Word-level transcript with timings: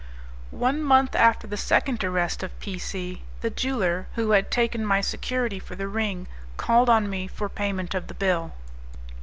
One 0.55 0.81
month 0.81 1.15
after 1.15 1.45
the 1.45 1.57
second 1.57 2.03
arrest 2.03 2.41
of 2.41 2.59
P 2.59 2.79
C, 2.79 3.21
the 3.41 3.51
jeweller, 3.51 4.07
who 4.15 4.31
had 4.31 4.49
taken 4.49 4.83
my 4.83 4.99
security 4.99 5.59
for 5.59 5.75
the 5.75 5.87
ring, 5.87 6.25
called 6.57 6.89
on 6.89 7.07
me 7.07 7.27
for 7.27 7.47
payment 7.47 7.93
of 7.93 8.07
the 8.07 8.15
bill. 8.15 8.53